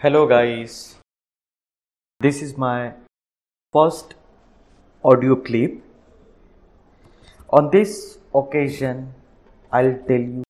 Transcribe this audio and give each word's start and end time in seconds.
Hello, 0.00 0.28
guys. 0.28 0.94
This 2.20 2.40
is 2.40 2.56
my 2.56 2.92
first 3.74 4.14
audio 5.04 5.34
clip. 5.34 5.82
On 7.50 7.68
this 7.72 8.18
occasion, 8.32 9.12
I'll 9.72 9.98
tell 10.06 10.20
you 10.20 10.44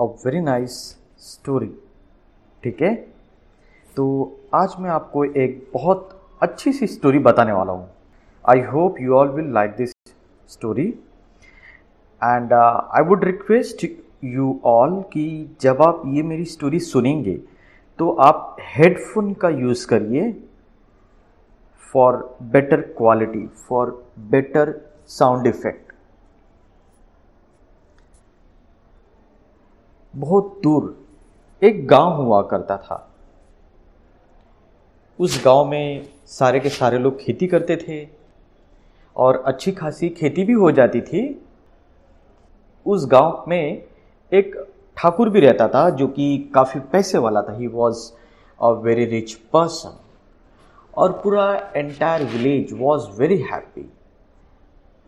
a 0.00 0.08
very 0.24 0.40
nice 0.40 0.76
story. 1.28 1.70
ठीक 2.62 2.82
है 2.82 2.92
तो 3.96 4.08
आज 4.54 4.74
मैं 4.80 4.90
आपको 4.90 5.24
एक 5.44 5.56
बहुत 5.74 6.20
अच्छी 6.42 6.72
सी 6.72 6.86
स्टोरी 6.96 7.18
बताने 7.28 7.52
वाला 7.52 7.72
हूँ 7.72 7.88
I 8.44 8.66
hope 8.74 9.00
you 9.00 9.16
all 9.16 9.28
will 9.38 9.54
like 9.54 9.76
this 9.78 9.92
story 10.48 10.88
and 12.20 12.52
I 12.52 13.08
would 13.08 13.24
request 13.24 13.86
you 14.34 14.60
all 14.76 15.02
कि 15.12 15.26
जब 15.60 15.82
आप 15.82 16.02
ये 16.16 16.22
मेरी 16.34 16.44
स्टोरी 16.58 16.80
सुनेंगे 16.92 17.40
तो 17.98 18.10
आप 18.20 18.56
हेडफोन 18.60 19.32
का 19.34 19.48
यूज़ 19.48 19.86
करिए 19.86 20.32
for 21.92 22.16
better 22.42 22.80
quality 22.96 23.46
for 23.46 23.90
better 24.30 24.74
sound 25.08 25.46
effect 25.46 25.92
बहुत 30.14 30.60
दूर 30.62 31.06
एक 31.62 31.86
गाँव 31.88 32.12
हुआ 32.16 32.42
करता 32.42 32.76
था। 32.76 32.96
उस 35.18 35.40
गाँव 35.44 35.64
में 35.64 36.08
सारे 36.26 36.60
के 36.60 36.68
सारे 36.68 36.98
लोग 36.98 37.18
खेती 37.20 37.46
करते 37.46 37.76
थे 37.76 38.06
और 39.16 39.42
अच्छी 39.46 39.72
खासी 39.72 40.08
खेती 40.08 40.44
भी 40.44 40.52
हो 40.52 40.70
जाती 40.72 41.00
थी। 41.00 41.22
उस 42.86 43.06
गाँव 43.06 43.44
में 43.48 43.84
एक 44.32 44.54
ठाकुर 44.96 45.28
भी 45.28 45.40
रहता 45.40 45.68
था, 45.68 45.88
जो 45.90 46.06
कि 46.06 46.50
काफ़ी 46.54 46.80
पैसे 46.92 47.18
वाला 47.18 47.42
था। 47.42 47.52
He 47.52 47.66
was 47.66 48.10
a 48.60 48.70
very 48.82 49.04
rich 49.04 49.32
person 49.52 49.98
और 50.94 51.12
पूरा 51.24 51.52
entire 51.76 52.24
village 52.24 52.72
was 52.72 53.08
very 53.18 53.38
happy 53.42 53.90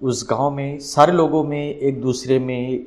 उस 0.03 0.27
गाँव 0.31 0.51
में, 0.51 0.79
सारे 0.79 1.13
लोगों 1.13 1.43
में, 1.45 1.75
एक 1.75 2.01
दूसरे 2.01 2.39
में 2.39 2.87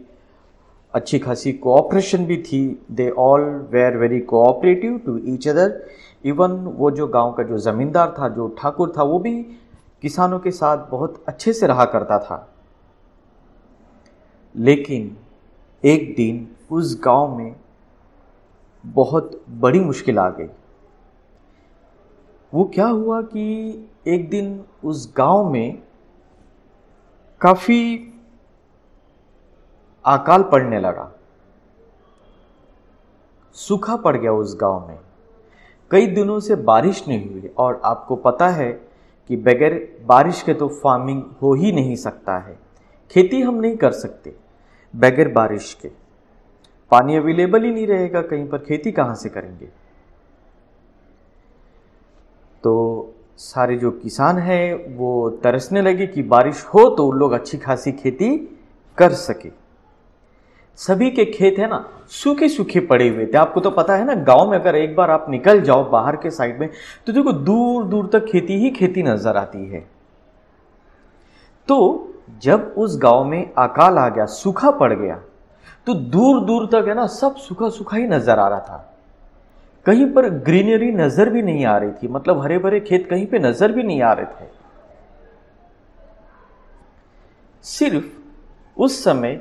अच्छी 0.94 1.20
खासी 1.20 1.54
कोऑपरेशन 1.54 2.26
भी 2.26 2.38
थी। 2.38 2.62
They 2.92 3.10
all 3.10 3.42
were 3.72 3.98
very 3.98 4.20
cooperative 4.20 4.98
to 5.06 5.18
each 5.26 5.48
other 5.48 5.82
even 6.26 6.52
वो 6.78 6.92
जो 6.92 7.08
गाँव 7.08 7.32
का 7.32 7.44
जो 7.44 7.58
ज़मींदार 7.58 8.14
था, 8.20 8.30
जो 8.30 8.48
ठाकुर 8.60 8.94
था, 8.98 9.04
वो 9.04 9.20
भी 9.20 9.42
किसानों 10.02 10.40
के 10.40 10.52
साथ 10.52 10.90
बहुत 10.92 11.24
अच्छे 11.28 11.54
से 11.54 11.68
रहा 11.68 11.86
करता 11.86 12.20
था। 12.20 12.48
लेकिन 14.56 15.18
एक 15.84 16.14
दिन 16.16 16.48
उस 16.72 17.00
गाँव 17.04 17.38
में 17.38 17.56
बहुत 18.86 19.42
बड़ी 19.50 19.80
मुश्किल 19.80 20.20
आ 20.20 20.30
गई। 20.30 20.48
वो 22.54 22.64
क्या 22.66 22.88
हुआ 22.88 23.22
कि 23.22 23.44
एक 24.08 24.30
दिन 24.30 24.64
उस 24.84 25.14
गाँव 25.18 25.50
में 25.50 25.82
काफ़ी 27.42 27.96
अकाल 30.06 30.44
पड़ने 30.44 30.80
लगा। 30.80 31.12
सूखा 33.56 33.96
पड़ 33.96 34.16
गया 34.18 34.32
उस 34.32 34.56
गाँव 34.62 34.88
में। 34.88 35.00
कई 35.92 36.08
दिनों 36.08 36.40
से 36.40 36.56
बारिश 36.56 37.08
नहीं 37.08 37.30
हुई 37.30 37.52
और 37.58 37.82
आपको 37.86 38.16
पता 38.16 38.48
है 38.48 38.72
कि 39.30 39.38
बगैर 39.38 40.02
बारिश 40.06 40.42
के 40.42 40.54
तो 40.54 40.68
फ़ार्मिंग 40.68 41.24
हो 41.42 41.54
ही 41.54 41.72
नहीं 41.72 41.96
सकता 41.96 42.38
है। 42.38 42.58
खेती 43.12 43.42
हम 43.42 43.56
नहीं 43.56 43.78
कर 43.78 43.92
सकते 43.92 44.36
बगैर 44.94 45.28
बारिश 45.28 45.74
के। 45.82 45.92
पानी 46.92 47.16
अवेलेबल 47.16 47.64
ही 47.64 47.72
नहीं 47.72 47.88
रहेगा, 47.88 48.22
कहीं 48.22 48.48
पर 48.48 48.58
खेती 48.60 48.92
कहाँ 48.92 49.16
से 49.16 49.30
करेंगे? 49.30 49.66
तो 52.64 53.14
सारे 53.38 53.76
जो 53.78 53.92
किसान 53.94 54.38
हैं, 54.38 54.96
वो 54.98 55.30
तरसने 55.44 55.82
लगे 55.82 56.08
कि 56.08 56.24
बारिश 56.24 56.64
हो 56.66 56.88
तो 56.90 57.08
उन 57.08 57.18
लोग 57.18 57.32
अच्छी 57.32 57.58
खासी 57.58 57.92
खेती 57.94 58.36
कर 58.98 59.14
सके। 59.14 59.50
सभी 60.80 61.10
के 61.12 61.26
खेत 61.26 61.60
है 61.60 61.68
ना 61.70 61.86
सूखे 62.12 62.50
सूखे 62.50 62.80
पड़े 62.82 63.08
हुए 63.10 63.26
थे। 63.26 63.38
आपको 63.38 63.60
तो 63.60 63.72
पता 63.72 63.96
है 63.96 64.06
ना, 64.06 64.14
गाँव 64.16 64.50
में 64.52 64.58
अगर 64.58 64.76
एक 64.76 64.96
बार 64.96 65.12
आप 65.12 65.26
निकल 65.30 65.62
जाओ 65.62 65.90
बाहर 65.90 66.16
के 66.16 66.32
साइड 66.32 66.60
में 66.60 66.70
तो 67.08 67.14
देखो 67.14 67.32
दूर 67.32 67.84
दूर 67.86 68.10
तक 68.14 68.26
खेती 68.26 68.58
ही 68.60 68.70
खेती 68.72 69.04
नज़र 69.04 69.38
आती 69.38 69.66
है। 69.66 69.80
तो 71.68 72.14
जब 72.42 72.74
उस 72.78 72.98
गाँव 72.98 73.24
में 73.24 73.54
अकाल 73.54 73.98
आ 73.98 74.08
गया, 74.10 74.26
सूखा 74.26 74.72
पड़ 74.72 74.94
गया 74.94 75.22
तो 75.90 75.94
दूर 75.94 76.40
दूर 76.46 76.66
तक 76.72 76.88
है 76.88 76.94
ना 76.94 77.06
सब 77.08 77.36
सूखा 77.38 77.68
सूखा 77.70 77.98
ही 77.98 78.08
नज़र 78.08 78.40
आ 78.40 78.48
रहा 78.48 78.60
था। 78.60 78.78
कहीं 79.86 80.06
पर 80.14 80.28
ग्रीनरी 80.46 80.92
नज़र 80.92 81.30
भी 81.30 81.42
नहीं 81.42 81.66
आ 81.66 81.78
रही 81.78 81.92
थी 81.94 82.08
मतलब 82.08 82.42
हरे 82.42 82.58
भरे 82.58 82.80
खेत 82.80 83.08
कहीं 83.10 83.26
पे 83.28 83.40
नज़र 83.40 83.72
भी 83.72 83.84
नहीं 83.84 84.02
आ 84.02 84.12
रहे 84.14 84.26
थे। 84.26 84.48
सिर्फ़ 87.66 88.06
उस 88.78 89.04
समय 89.04 89.40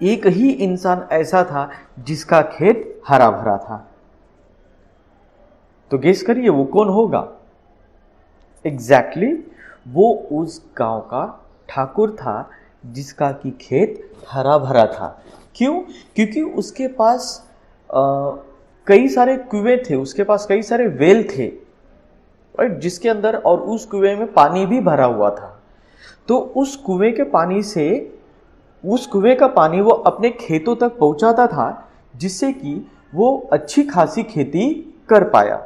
एक 0.00 0.26
ही 0.26 0.50
इंसान 0.50 1.06
ऐसा 1.12 1.42
था 1.44 1.68
जिसका 2.00 2.42
खेत 2.42 3.02
हरा 3.08 3.30
भरा 3.30 3.56
था। 3.58 3.78
तो 5.90 5.98
गेस 5.98 6.22
करिए 6.22 6.48
वो 6.48 6.64
कौन 6.66 6.88
होगा? 6.88 7.26
एग्जैक्टली 8.64 9.26
exactly, 9.26 9.92
वो 9.94 10.12
उस 10.32 10.60
गाँव 10.78 11.00
का 11.00 11.26
ठाकुर 11.68 12.10
था 12.10 12.50
जिसका 12.86 13.32
कि 13.32 13.50
खेत 13.60 14.10
हरा 14.28 14.58
भरा 14.58 14.86
था। 14.88 15.16
क्यों? 15.56 15.80
क्योंकि 16.16 16.42
उसके 16.42 16.88
पास 16.88 17.42
आ, 17.90 18.00
कई 18.86 19.08
सारे 19.08 19.36
कुएँ 19.36 19.76
थे 19.90 19.94
उसके 19.94 20.24
पास 20.24 20.46
कई 20.46 20.62
सारे 20.62 20.86
वेल 20.86 21.22
थे 21.28 21.46
राइट 22.54 22.78
जिसके 22.78 23.08
अंदर 23.08 23.36
और 23.36 23.60
उस 23.60 23.84
कुएँ 23.86 24.14
में 24.16 24.32
पानी 24.32 24.66
भी 24.66 24.80
भरा 24.80 25.04
हुआ 25.04 25.30
था। 25.30 25.52
तो 26.28 26.38
उस 26.56 26.76
कुएँ 26.76 27.12
के 27.12 27.22
पानी 27.22 27.62
से 27.62 27.86
उस 28.84 29.06
कुएँ 29.06 29.34
का 29.36 29.46
पानी 29.46 29.80
वो 29.80 29.90
अपने 29.90 30.30
खेतों 30.30 30.76
तक 30.76 30.98
पहुंचाता 30.98 31.46
था 31.46 31.88
जिससे 32.16 32.52
कि 32.52 32.86
वो 33.14 33.48
अच्छी 33.52 33.82
खासी 33.82 34.22
खेती 34.22 34.70
कर 35.08 35.24
पाया। 35.24 35.56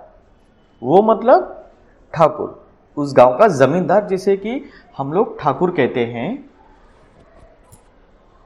वो 0.82 1.02
मतलब 1.02 1.70
ठाकुर 2.14 2.66
उस 2.96 3.14
गाँव 3.14 3.38
का 3.38 3.48
जमींदार 3.48 4.06
जिसे 4.06 4.36
कि 4.36 4.62
हम 4.98 5.12
लोग 5.12 5.38
ठाकुर 5.40 5.70
कहते 5.70 6.04
हैं। 6.06 6.49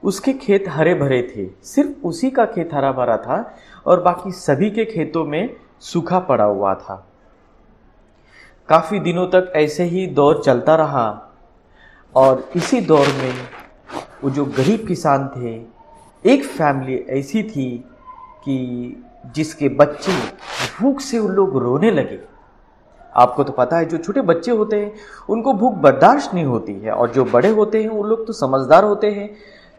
उसके 0.05 0.33
खेत 0.33 0.65
हरे 0.67 0.93
भरे 0.95 1.21
थे। 1.35 1.47
सिर्फ़ 1.63 2.05
उसी 2.07 2.29
का 2.29 2.45
खेत 2.45 2.73
हरा 2.73 2.91
भरा 2.91 3.17
था 3.17 3.55
और 3.85 4.01
बाकी 4.01 4.31
सभी 4.31 4.69
के 4.71 4.85
खेतों 4.85 5.25
में 5.25 5.55
सूखा 5.79 6.19
पड़ा 6.19 6.43
हुआ 6.43 6.73
था। 6.73 6.95
काफ़ी 8.69 8.99
दिनों 8.99 9.27
तक 9.27 9.51
ऐसे 9.55 9.83
ही 9.83 10.05
दौर 10.07 10.41
चलता 10.45 10.75
रहा 10.75 11.07
और 12.15 12.49
इसी 12.55 12.81
दौर 12.81 13.07
में 13.07 13.33
वो 14.23 14.29
जो 14.29 14.45
गरीब 14.45 14.85
किसान 14.87 15.27
थे, 15.27 15.55
एक 16.25 16.43
फैमिली 16.43 16.95
ऐसी 17.09 17.43
थी 17.43 17.85
कि 18.45 19.03
जिसके 19.35 19.69
बच्चे 19.69 20.11
भूख 20.79 20.99
से 20.99 21.19
उन 21.19 21.31
लोग 21.31 21.57
रोने 21.57 21.91
लगे। 21.91 22.19
आपको 23.15 23.43
तो 23.43 23.51
पता 23.53 23.77
है, 23.77 23.85
जो 23.85 23.97
छोटे 23.97 24.21
बच्चे 24.21 24.51
होते 24.51 24.79
हैं, 24.79 24.93
उनको 25.29 25.53
भूख 25.53 25.73
बर्दाश्त 25.73 26.33
नहीं 26.33 26.45
होती 26.45 26.73
है 26.73 26.91
और 26.91 27.11
जो 27.11 27.25
बड़े 27.25 27.49
होते 27.49 27.81
हैं, 27.83 27.89
उन 27.89 28.07
लोग 28.09 28.25
तो 28.27 28.33
समझदार 28.33 28.83
होते 28.83 29.11
हैं। 29.11 29.29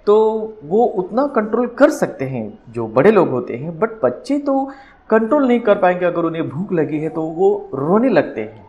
तो 0.07 0.17
वो 0.65 0.85
उतना 0.85 1.27
कंट्रोल 1.27 1.67
कर 1.69 1.91
सकते 1.91 2.25
हैं, 2.25 2.59
जो 2.69 2.87
बड़े 2.89 3.11
लोग 3.11 3.29
होते 3.29 3.57
हैं 3.57 3.79
बट 3.79 4.01
बच्चे 4.03 4.39
तो 4.39 4.65
कंट्रोल 5.11 5.47
नहीं 5.49 5.61
कर 5.61 5.79
पाएँगे, 5.79 6.07
अगर 6.07 6.25
उन्हें 6.25 6.49
भूख 6.49 6.73
लगी 6.73 6.99
है 6.99 7.09
तो 7.09 7.23
वो 7.23 7.71
रोने 7.75 8.09
लगते 8.09 8.41
हैं। 8.41 8.65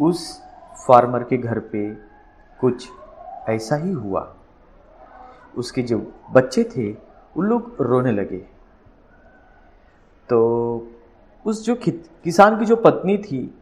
उस 0.00 0.42
फार्मर 0.86 1.22
के 1.22 1.36
घर 1.36 1.58
पे 1.58 1.88
कुछ 2.60 2.88
ऐसा 3.48 3.76
ही 3.76 3.92
हुआ। 3.92 4.32
उसके 5.56 5.82
जो 5.82 5.98
बच्चे 6.32 6.64
थे 6.76 6.92
उन 7.36 7.46
लोग 7.46 7.76
रोने 7.80 8.12
लगे। 8.12 8.38
तो 10.28 10.88
उस 11.46 11.64
जो 11.66 11.74
किसान 11.76 12.58
की 12.58 12.64
जो 12.64 12.76
पत्नी 12.76 13.16
थी, 13.18 13.54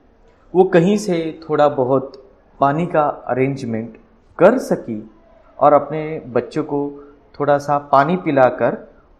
वो 0.54 0.64
कहीं 0.64 0.96
से 0.96 1.40
थोड़ा 1.48 1.68
बहुत 1.68 2.12
पानी 2.60 2.86
का 2.86 3.02
अरेंजमेंट 3.02 3.96
कर 4.38 4.58
सकी। 4.58 5.00
और 5.60 5.72
अपने 5.72 6.22
बच्चों 6.26 6.64
को 6.64 6.90
थोड़ा 7.40 7.58
सा 7.58 7.78
पानी 7.78 8.16
पिलाकर 8.16 8.76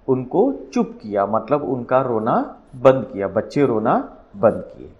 उनको 0.09 0.53
चुप 0.73 0.99
किया 1.03 1.27
मतलब 1.27 1.63
उनका 1.63 2.01
रोना 2.01 2.35
बंद 2.77 3.07
किया, 3.13 3.29
बच्चे 3.29 3.67
रोना 3.67 3.97
बंद 4.37 4.65
किए। 4.77 4.93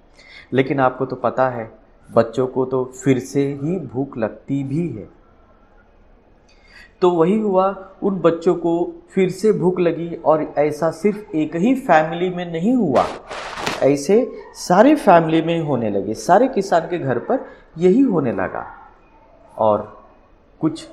लेकिन 0.53 0.81
आपको 0.81 1.07
तो 1.07 1.17
पता 1.17 1.49
है, 1.49 1.71
बच्चों 2.13 2.47
को 2.47 2.65
तो 2.65 2.85
फिर 2.85 3.19
से 3.19 3.47
ही 3.63 3.79
भूख 3.79 4.17
लगती 4.19 4.63
भी 4.65 4.89
है। 4.89 5.09
तो 7.01 7.11
वही 7.11 7.39
हुआ, 7.39 7.89
उन 8.03 8.19
बच्चों 8.19 8.55
को 8.55 8.93
फिर 9.11 9.31
से 9.31 9.53
भूख 9.53 9.81
लगी 9.81 10.15
और 10.15 10.43
ऐसा 10.59 10.91
सिर्फ़ 10.91 11.37
एक 11.37 11.57
ही 11.57 11.75
फैमिली 11.75 12.31
में 12.31 12.53
नहीं 12.53 12.75
हुआ, 12.75 13.05
ऐसे 13.83 14.33
सारे 14.55 14.95
फैमिली 14.95 15.43
में 15.43 15.61
होने 15.61 15.91
लगे, 15.91 16.15
सारे 16.15 16.49
किसान 16.49 16.81
के 16.81 16.99
घर 16.99 17.19
पर 17.19 17.47
यही 17.79 18.01
होने 18.01 18.33
लगा। 18.33 18.67
और 19.59 20.03
कुछ 20.61 20.89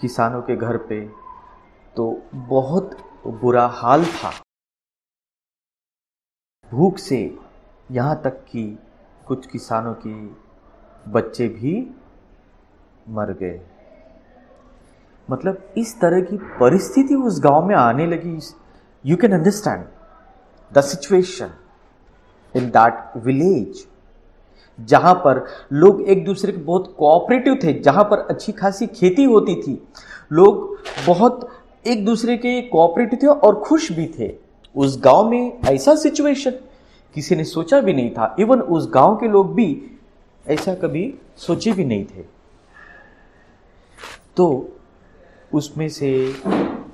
किसानों 0.00 0.40
के 0.42 0.56
घर 0.56 0.76
पे 0.88 1.00
तो 1.96 2.10
बहुत 2.34 2.96
बुरा 3.42 3.66
हाल 3.74 4.04
था। 4.06 4.32
भूख 6.70 6.98
से 6.98 7.18
यहाँ 7.90 8.20
तक 8.24 8.44
कि 8.50 8.64
कुछ 9.26 9.46
किसानों 9.46 9.94
के 10.06 10.14
बच्चे 11.10 11.48
भी 11.48 11.74
मर 13.08 13.32
गए। 13.32 13.60
मतलब 15.28 15.74
इस 15.78 15.98
तरह 16.00 16.20
की 16.20 16.36
परिस्थिति 16.60 17.14
उस 17.14 17.40
गाँव 17.40 17.66
में 17.66 17.74
आने 17.76 18.06
लगी। 18.06 18.38
You 19.04 19.16
can 19.16 19.32
understand 19.32 19.84
the 20.70 20.80
situation 20.82 21.50
in 22.54 22.68
that 22.70 23.16
village 23.24 23.86
जहाँ 24.78 25.14
पर 25.14 25.44
लोग 25.72 26.02
एक 26.02 26.24
दूसरे 26.24 26.52
के 26.52 26.58
बहुत 26.58 26.94
कोऑपरेटिव 26.98 27.58
थे, 27.62 27.72
जहाँ 27.72 28.04
पर 28.04 28.18
अच्छी 28.18 28.52
खासी 28.52 28.86
खेती 28.86 29.24
होती 29.24 29.54
थी। 29.54 29.88
लोग 30.32 30.78
बहुत 31.06 31.48
एक 31.86 32.04
दूसरे 32.04 32.36
के 32.36 32.60
कोऑपरेटिव 32.62 33.18
थे 33.22 33.26
और 33.26 33.60
खुश 33.60 33.92
भी 33.92 34.06
थे। 34.18 34.34
उस 34.76 35.00
गाँव 35.00 35.28
में 35.30 35.58
ऐसा 35.68 35.94
सिचुएशन 35.94 36.50
किसी 37.14 37.36
ने 37.36 37.44
सोचा 37.44 37.80
भी 37.80 37.92
नहीं 37.92 38.10
था। 38.10 38.36
इवन 38.38 38.60
उस 38.60 38.90
गाँव 38.90 39.16
के 39.16 39.28
लोग 39.28 39.54
भी 39.54 39.98
ऐसा 40.48 40.74
कभी 40.74 41.14
सोचे 41.36 41.72
भी 41.72 41.84
नहीं 41.84 42.04
थे। 42.04 42.24
तो 44.36 44.76
उसमें 45.54 45.88
से, 45.88 46.34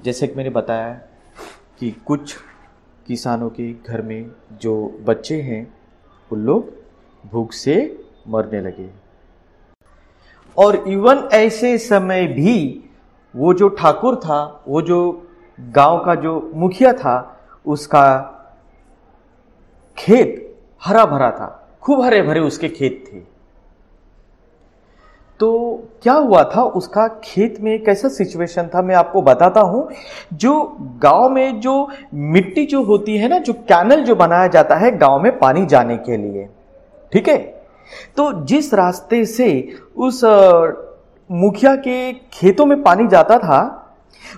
जैसे 0.05 0.27
कि 0.27 0.35
मैंने 0.35 0.51
बताया 0.51 0.93
कि 1.79 1.91
कुछ 2.07 2.37
किसानों 3.07 3.51
के 3.51 3.73
घर 3.73 4.03
में 4.03 4.31
जो 4.53 5.01
बच्चे 5.05 5.41
हैं 5.43 5.75
वो 6.31 6.39
लोग 6.39 6.82
भूख 7.31 7.53
से 7.53 8.05
मरने 8.29 8.61
लगे। 8.61 8.89
और 10.59 10.77
इवन 10.77 11.29
ऐसे 11.33 11.79
समय 11.79 12.27
भी 12.27 12.85
वो 13.35 13.55
जो 13.55 13.69
ठाकुर 13.69 14.17
था, 14.17 14.63
वो 14.69 14.83
जो 14.83 15.29
गाँव 15.61 16.05
का 16.05 16.15
जो 16.15 16.51
मुखिया 16.55 16.93
था, 16.93 17.41
उसका 17.67 18.21
खेत 19.99 20.57
हरा 20.85 21.05
भरा 21.07 21.31
था। 21.31 21.69
खूब 21.83 22.03
हरे 22.03 22.23
भरे 22.23 22.41
उसके 22.41 22.69
खेत 22.69 23.05
थे। 23.13 23.33
तो 25.41 25.83
क्या 26.03 26.13
हुआ 26.13 26.43
था, 26.45 26.63
उसका 26.63 27.09
खेत 27.25 27.61
में 27.61 27.85
कैसा 27.85 28.09
सिचुएशन 28.09 28.71
था, 28.75 28.83
मैं 28.83 28.95
आपको 28.95 29.23
बताता 29.23 29.61
हूँ, 29.61 29.89
जो 30.33 30.77
गाँव 31.03 31.29
में 31.29 31.61
जो 31.61 31.89
मिट्टी 32.15 32.67
जो 32.67 32.83
होती 32.83 33.17
है 33.17 33.29
ना, 33.29 33.39
जो 33.39 33.53
कैनल 33.53 34.05
जो 34.05 34.15
बनाया 34.15 34.47
जाता 34.47 34.77
है 34.77 34.99
गाँव 34.99 35.23
में 35.23 35.39
पानी 35.39 35.67
जाने 35.67 35.97
के 35.97 36.17
लिए। 36.17 36.49
ठीक 37.13 37.29
है? 37.29 37.39
तो 38.17 38.45
जिस 38.45 38.75
रास्ते 38.75 39.25
से 39.25 39.73
उस 39.97 40.21
मुखिया 41.31 41.77
के 41.77 42.13
खेतों 42.13 42.67
में 42.67 42.83
पानी 42.83 43.07
जाता 43.07 43.39
था, 43.39 43.79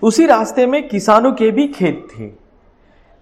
उसी 0.03 0.27
रास्ते 0.27 0.67
में 0.67 0.89
किसानों 0.89 1.33
के 1.33 1.51
भी 1.51 1.69
खेत 1.69 2.09
थे। 2.19 2.31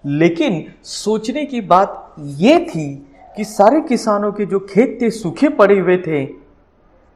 लेकिन 0.05 0.73
सोचने 0.83 1.45
की 1.45 1.61
बात 1.61 2.15
यह 2.19 2.59
थी 2.59 3.07
कि 3.37 3.43
सारे 3.43 3.81
किसानों 3.81 4.31
के 4.31 4.45
जो 4.45 4.59
खेत 4.59 4.99
थे, 5.01 5.09
सूखे 5.09 5.49
पड़े 5.49 5.79
हुए 5.79 5.97
थे। 5.97 6.23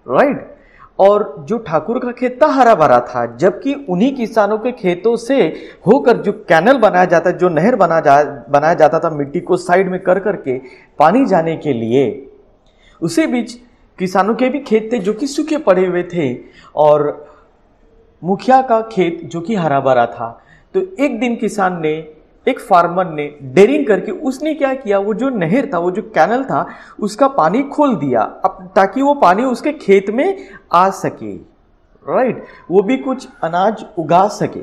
राइट? 0.08 0.57
और 1.00 1.36
जो 1.40 1.58
ठाकुर 1.58 2.00
का 2.00 2.12
खेत 2.12 2.40
था 2.44 2.48
हरा 2.48 2.74
भरा 2.76 3.00
था, 3.00 3.26
जबकि 3.36 3.74
उन्हीं 3.90 4.16
किसानों 4.16 4.58
के 4.58 4.72
खेतों 4.72 5.16
से 5.16 5.42
होकर 5.88 6.18
जो 6.18 6.32
कैनल 6.50 6.78
बनाया 6.78 7.06
जाता, 7.06 7.32
जो 7.32 7.50
नहर 7.50 7.76
बना 7.76 8.00
जा, 8.00 8.24
बनाया 8.50 8.74
जाता 8.74 9.00
था 9.00 9.10
मिट्टी 9.10 9.40
को 9.40 9.58
साइड 9.58 9.90
में 9.90 10.00
कर 10.00 10.20
करके 10.20 10.58
पानी 11.00 11.26
जाने 11.26 11.56
के 11.58 11.74
लिए। 11.74 12.30
उसी 13.02 13.28
बीच 13.28 13.54
किसानों 14.00 14.36
के 14.36 14.50
भी 14.50 14.60
खेत 14.60 14.90
थे 14.92 15.00
जो 15.00 15.14
कि 15.14 15.28
सूखे 15.28 15.58
पड़े 15.58 15.86
हुए 15.86 16.04
थे 16.04 16.34
और 16.76 17.26
मुखिया 18.22 18.62
का 18.62 18.82
खेत 18.82 19.22
जो 19.24 19.42
कि 19.42 19.56
हरा 19.56 19.80
भरा 19.80 20.06
था। 20.06 20.30
तो 20.74 20.82
एक 21.00 21.20
दिन 21.20 21.36
किसान 21.36 21.82
ने 21.82 21.96
एक 22.48 22.60
फार्मर 22.60 23.06
ने 23.06 23.28
डेरिंग 23.44 23.86
करके 23.88 24.12
उसने 24.12 24.54
क्या 24.54 24.74
किया? 24.74 25.00
वो 25.00 25.14
जो 25.14 25.30
नहर 25.30 25.70
था, 25.74 25.80
वो 25.80 25.92
जो 25.92 26.02
कैनल 26.16 26.44
था, 26.44 26.66
उसका 27.00 27.28
पानी 27.28 27.64
खोल 27.64 27.96
दिया, 27.96 28.22
अब 28.22 28.72
ताकि 28.76 29.02
वो 29.02 29.14
पानी 29.14 29.44
उसके 29.44 29.74
खेत 29.74 30.10
में 30.10 30.48
आ 30.74 30.90
सके 30.90 31.36
राइट 32.06 32.44
वो 32.72 32.82
भी 32.82 32.98
कुछ 32.98 33.28
अनाज 33.44 33.86
उगा 33.98 34.28
सके, 34.28 34.62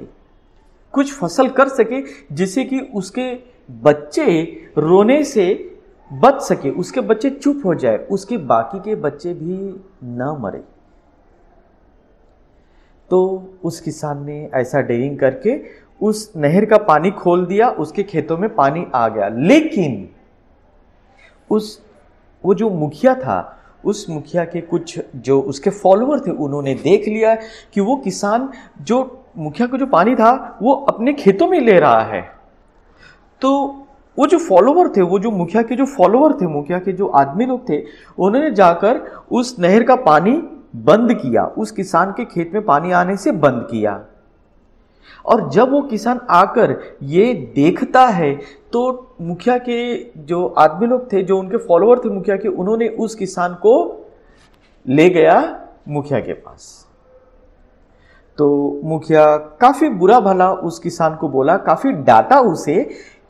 कुछ 0.94 1.12
फ़सल 1.12 1.48
कर 1.48 1.68
सके, 1.68 2.02
जिससे 2.34 2.64
कि 2.64 2.78
उसके 2.94 3.32
बच्चे 3.70 4.42
रोने 4.78 5.22
से 5.24 5.46
बच 6.10 6.40
सके, 6.42 6.70
उसके 6.70 7.00
बच्चे 7.00 7.30
चुप 7.30 7.62
हो 7.64 7.74
जाए, 7.74 7.96
उसके 7.96 8.36
बाकी 8.38 8.78
के 8.80 8.94
बच्चे 8.94 9.34
भी 9.34 9.56
ना 10.16 10.32
मरे। 10.34 10.62
तो 13.10 13.20
उस 13.64 13.80
किसान 13.80 14.24
ने 14.24 14.50
ऐसा 14.54 14.80
डेरिंग 14.80 15.18
करके 15.18 15.56
उस 16.00 16.32
नहर 16.36 16.64
का 16.64 16.76
पानी 16.78 17.10
खोल 17.10 17.46
दिया, 17.46 17.68
उसके 17.68 18.02
खेतों 18.02 18.38
में 18.38 18.54
पानी 18.54 18.86
आ 18.94 19.08
गया। 19.08 19.28
लेकिन 19.28 20.08
उस, 21.50 21.82
वो 22.44 22.54
जो 22.54 22.70
मुखिया 22.70 23.14
था, 23.14 23.58
उस 23.84 24.06
मुखिया 24.10 24.44
के 24.44 24.60
कुछ 24.60 25.00
जो 25.16 25.40
उसके 25.40 25.70
फॉलोअर 25.70 26.20
थे, 26.20 26.30
उन्होंने 26.30 26.74
देख 26.74 27.08
लिया 27.08 27.34
कि 27.74 27.80
वो 27.80 27.96
किसान 27.96 28.48
जो 28.82 29.24
मुखिया 29.38 29.68
का 29.68 29.78
जो 29.78 29.86
पानी 29.86 30.14
था, 30.14 30.58
वो 30.62 30.72
अपने 30.74 31.12
खेतों 31.12 31.48
में 31.48 31.60
ले 31.60 31.80
रहा 31.80 32.00
है। 32.00 32.30
तो 33.40 33.80
वो 34.18 34.26
जो 34.26 34.38
फॉलोवर 34.38 34.88
थे, 34.88 35.02
वो 35.02 35.18
जो 35.18 35.30
मुखिया 35.30 35.62
के 35.62 35.76
जो 35.76 35.86
फॉलोवर 35.86 36.32
थे, 36.32 36.46
मुखिया 36.46 36.78
के 36.78 36.92
जो 36.92 37.06
आदमी 37.06 37.46
लोग 37.46 37.68
थे, 37.68 37.84
उन्होंने 38.18 38.50
जाकर 38.50 39.00
उस 39.32 39.56
नहर 39.58 39.82
का 39.82 39.96
पानी 39.96 40.32
बंद 40.76 41.14
किया, 41.14 41.44
उस 41.44 41.70
किसान 41.70 42.10
के 42.10 42.24
खेत 42.24 42.50
में 42.54 42.64
पानी 42.64 42.92
आने 42.92 43.16
से 43.16 43.32
बंद 43.32 43.68
किया। 43.70 44.04
और 45.26 45.48
जब 45.50 45.70
वो 45.70 45.80
किसान 45.82 46.20
आकर 46.30 46.76
ये 47.02 47.32
देखता 47.54 48.06
है 48.06 48.34
तो 48.72 49.16
मुखिया 49.20 49.58
के 49.58 49.94
जो 50.18 50.46
आदमी 50.48 50.86
लोग 50.86 51.12
थे, 51.12 51.22
जो 51.22 51.38
उनके 51.38 51.56
फॉलोअर 51.58 51.98
थे 51.98 52.08
मुखिया 52.08 52.36
के, 52.36 52.48
उन्होंने 52.48 52.88
उस 52.88 53.14
किसान 53.14 53.54
को 53.54 53.74
ले 54.86 55.08
गया 55.10 55.36
मुखिया 55.88 56.20
के 56.20 56.32
पास। 56.32 56.86
तो 58.38 58.80
मुखिया 58.84 59.36
काफ़ी 59.60 59.88
बुरा 59.88 60.18
भला 60.20 60.52
उस 60.52 60.78
किसान 60.78 61.14
को 61.16 61.28
बोला, 61.28 61.56
काफ़ी 61.56 61.92
डांटा 61.92 62.40
उसे 62.42 62.82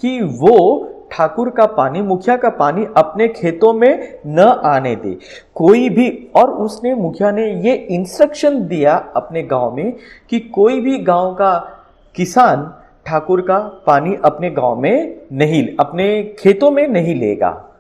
कि 0.03 0.21
वो 0.23 0.91
ठाकुर 1.13 1.51
का 1.51 1.67
पानी, 1.67 2.03
मुखिया 2.03 2.37
का 2.37 2.49
पानी 2.49 2.87
अपने 2.97 3.29
खेतों 3.29 3.73
में 3.73 4.19
न 4.27 4.39
आने 4.65 4.97
दे। 4.97 5.19
कोई 5.55 5.89
भी, 5.89 6.31
और 6.37 6.51
उसने, 6.51 6.95
मुखिया 6.95 7.31
ने 7.31 7.55
ये 7.55 7.75
इंस्ट्रक्शन 7.75 8.67
दिया 8.67 9.13
अपने 9.17 9.43
गाँव 9.43 9.77
में 9.77 9.97
कि 10.31 10.41
कोई 10.41 10.81
भी 10.81 10.99
गाँव 10.99 11.35
का 11.35 11.79
किसान 12.15 12.75
ठाकुर 13.07 13.41
का 13.41 13.59
पानी 13.59 14.17
अपने 14.25 14.51
गाँव 14.51 14.77
में 14.77 15.21
नहीं, 15.33 15.77
अपने 15.81 16.35
खेतों 16.39 16.71
में 16.71 16.89
नहीं 16.89 17.15
लेगा। 17.15 17.71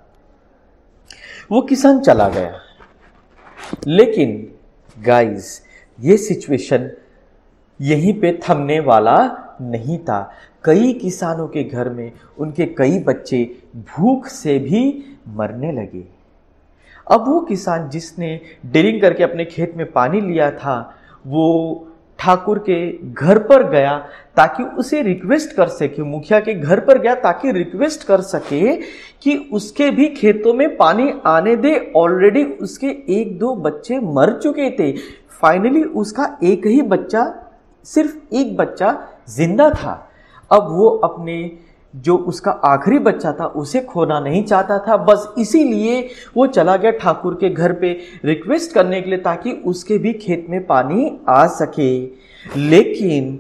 वो 1.53 1.61
किसान 1.61 2.01
चला 2.01 2.29
गया। 2.29 2.53
लेकिन 3.87 4.55
गाइस 5.05 5.67
ये 6.01 6.17
सिचुएशन 6.17 6.91
यहीं 7.81 8.21
पे 8.21 8.41
थमने 8.49 8.81
वाला 8.81 9.31
नहीं 9.61 9.99
था। 9.99 10.31
कई 10.65 10.93
किसानों 10.93 11.47
के 11.49 11.63
घर 11.65 11.89
में 11.89 12.13
उनके 12.39 12.67
कई 12.75 12.99
बच्चे 12.99 13.45
भूख 13.89 14.27
से 14.27 14.59
भी 14.59 14.83
मरने 15.29 15.73
लगे। 15.73 16.05
अब 17.07 17.27
वो 17.29 17.41
किसान 17.41 17.89
जिसने 17.89 18.39
ड्रिलिंग 18.67 19.01
करके 19.01 19.25
अपने 19.25 19.45
खेत 19.45 19.75
में 19.77 19.91
पानी 19.93 20.21
लिया 20.21 20.51
था, 20.51 20.95
वो 21.25 21.89
ठाकुर 22.19 22.59
के 22.69 22.77
घर 23.13 23.39
पर 23.39 23.69
गया 23.71 23.97
ताकि 24.37 24.63
उसे 24.79 25.03
रिक्वेस्ट 25.03 25.55
कर 25.57 25.69
सके, 25.69 26.03
मुखिया 26.03 26.41
के 26.41 26.55
घर 26.55 26.81
पर 26.81 26.99
गया 26.99 27.15
ताकि 27.15 27.53
रिक्वेस्ट 27.53 28.05
कर 28.05 28.21
सके 28.23 28.77
कि 29.23 29.37
उसके 29.53 29.91
भी 29.91 30.09
खेतों 30.09 30.55
में 30.55 30.77
पानी 30.77 31.11
आने 31.27 31.57
दे। 31.57 31.75
ऑलरेडी 31.97 32.45
उसके 32.45 32.87
एक 33.13 33.39
दो 33.39 33.55
बच्चे 33.57 33.99
मर 33.99 34.33
चुके 34.39 34.71
थे। 34.71 34.91
फाइनली 35.43 35.83
उसका 35.83 36.37
एक 36.43 36.67
ही 36.67 36.81
बच्चा, 36.85 37.25
सिर्फ़ 37.87 38.35
एक 38.35 38.57
बच्चा 38.57 38.97
ज़िंदा 39.29 39.71
था। 39.73 39.95
अब 40.55 40.69
वो 40.71 40.89
अपने 40.89 41.53
जो 41.97 42.17
उसका 42.17 42.51
आखिरी 42.51 42.99
बच्चा 42.99 43.33
था, 43.33 43.47
उसे 43.47 43.81
खोना 43.81 44.21
नहीं 44.21 44.45
चाहता 44.45 44.79
था। 44.79 44.97
बस 44.97 45.35
इसीलिए 45.39 46.09
वो 46.37 46.47
चला 46.47 46.77
गया 46.77 46.91
ठाकुर 46.91 47.35
के 47.35 47.49
घर 47.49 47.73
पे 47.73 47.99
रिक्वेस्ट 48.25 48.73
करने 48.73 49.01
के 49.03 49.11
लिए 49.11 49.19
ताकि 49.19 49.53
उसके 49.53 49.99
भी 49.99 50.13
खेत 50.13 50.47
में 50.51 50.67
पानी 50.67 51.19
आ 51.29 51.47
सके। 51.47 52.05
लेकिन 52.57 53.39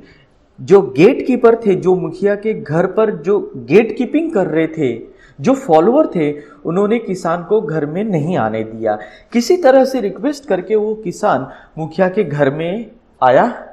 जो 0.61 0.83
गेट 0.83 1.27
कीपर 1.27 1.57
थे, 1.57 1.75
जो 1.75 1.95
मुखिया 1.95 2.35
के 2.35 2.55
घर 2.55 2.87
पर 2.87 3.11
जो 3.11 3.53
गेट 3.57 3.97
कीपिंग 3.97 4.33
कर 4.33 4.47
रहे 4.47 4.67
थे, 4.67 5.15
जो 5.41 5.55
फॉलोअर 5.55 6.07
थे, 6.07 6.35
उन्होंने 6.65 6.99
किसान 6.99 7.45
को 7.45 7.61
घर 7.61 7.87
में 7.87 8.05
नहीं 8.05 8.37
आने 8.37 8.65
दिया। 8.65 8.99
किसी 9.33 9.57
तरह 9.57 9.85
से 9.85 10.01
रिक्वेस्ट 10.01 10.47
करके 10.47 10.77
वो 10.77 10.95
किसान 10.95 11.49
मुखिया 11.79 12.09
के 12.09 12.25
घर 12.25 12.51
में 12.51 12.91
आया। 13.23 13.69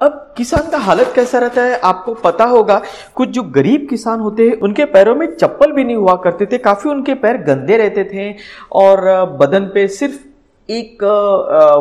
अब 0.00 0.32
किसान 0.36 0.68
का 0.70 0.78
हालत 0.78 1.12
कैसा 1.14 1.38
रहता 1.38 1.62
है, 1.62 1.78
आपको 1.78 2.14
पता 2.14 2.44
होगा। 2.44 2.80
कुछ 3.16 3.28
जो 3.28 3.42
गरीब 3.50 3.86
किसान 3.90 4.20
होते 4.20 4.48
हैं, 4.48 4.56
उनके 4.58 4.84
पैरों 4.86 5.14
में 5.14 5.26
चप्पल 5.34 5.72
भी 5.72 5.84
नहीं 5.84 5.96
हुआ 5.96 6.14
करते 6.16 6.46
थे, 6.46 6.58
काफ़ी 6.58 6.90
उनके 6.90 7.14
पैर 7.16 7.36
गंदे 7.44 7.76
रहते 7.76 8.04
थे 8.04 8.32
और 8.74 9.00
बदन 9.36 9.70
पे 9.74 9.86
सिर्फ़ 9.90 10.18
एक 10.68 11.02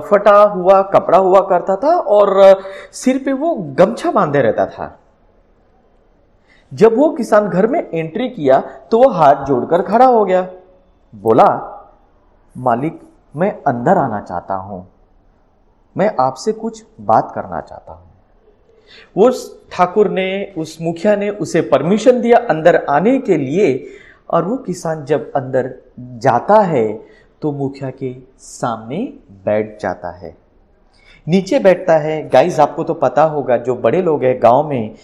फटा 0.10 0.42
हुआ 0.44 0.82
कपड़ा 0.94 1.18
हुआ 1.18 1.40
करता 1.50 1.76
था 1.76 1.96
और 2.10 2.62
सिर 2.94 3.18
पे 3.26 3.34
वो 3.34 3.54
गमछा 3.78 4.12
बांधे 4.12 4.42
रहता 4.42 4.66
था। 4.68 4.96
जब 6.72 6.98
वो 6.98 7.10
किसान 7.10 7.48
घर 7.50 7.68
में 7.68 7.80
एंट्री 7.82 8.30
किया 8.30 8.60
तो 8.92 8.98
वो 8.98 9.10
हाथ 9.12 9.46
जोड़कर 9.46 9.82
खड़ा 9.82 10.06
हो 10.06 10.24
गया। 10.26 10.42
बोला, 11.14 11.48
मालिक, 12.56 13.00
मैं 13.36 13.52
अंदर 13.64 13.98
आना 13.98 14.22
चाहता 14.22 14.56
हूँ। 14.56 14.86
मैं 15.96 16.12
आपसे 16.20 16.52
कुछ 16.54 16.84
बात 17.02 17.32
करना 17.36 17.62
चाहता 17.62 17.94
हूँ। 17.94 18.09
वो 19.18 19.30
ठाकुर 19.72 20.10
ने, 20.10 20.54
उस 20.58 20.78
मुखिया 20.82 21.16
ने 21.16 21.30
उसे 21.30 21.62
परमिशन 21.62 22.22
दिया 22.22 22.38
अंदर 22.50 22.76
आने 22.90 23.18
के 23.20 23.38
लिए 23.38 23.88
और 24.30 24.46
वो 24.46 24.58
किसान 24.58 25.04
जब 25.06 25.32
अंदर 25.36 25.74
जाता 26.00 26.62
है 26.64 26.88
तो 27.42 27.52
मुखिया 27.52 27.90
के 27.90 28.14
सामने 28.40 28.98
बैठ 29.46 29.82
जाता 29.82 30.12
है। 30.18 30.36
नीचे 31.28 31.60
बैठता 31.60 31.98
है। 31.98 32.22
गाइस 32.30 32.60
आपको 32.60 32.84
तो 32.84 32.94
पता 32.94 33.24
होगा, 33.24 33.58
जो 33.58 33.76
बड़े 33.76 34.02
लोग 34.02 34.24
हैं 34.24 34.38
गाँव 34.44 34.70
में, 34.70 34.96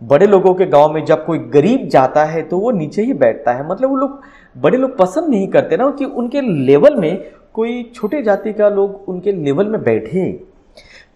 बड़े 0.00 0.26
लोगों 0.26 0.54
के 0.54 0.66
गाँव 0.66 0.92
में 0.92 1.04
जब 1.04 1.24
कोई 1.26 1.38
गरीब 1.38 1.88
जाता 1.88 2.24
है 2.24 2.42
तो 2.42 2.58
वो 2.58 2.70
नीचे 2.70 3.02
ही 3.02 3.12
बैठता 3.14 3.52
है। 3.52 3.68
मतलब 3.68 3.90
वो 3.90 3.96
लोग, 3.96 4.20
बड़े 4.56 4.78
लोग 4.78 4.96
पसंद 4.96 5.28
नहीं 5.30 5.48
करते 5.48 5.76
ना 5.76 5.90
कि 5.90 6.04
उनके 6.04 6.40
लेवल 6.40 6.96
में 6.96 7.30
कोई 7.54 7.82
छोटे 7.94 8.22
जाति 8.22 8.52
का 8.52 8.68
लोग 8.68 9.08
उनके 9.08 9.32
लेवल 9.34 9.66
में 9.66 9.82
बैठे। 9.82 10.30